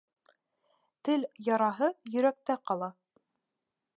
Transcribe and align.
Тел 1.09 1.27
яраһы 1.49 1.91
йөрәктә 2.15 2.57
ҡала. 2.71 2.91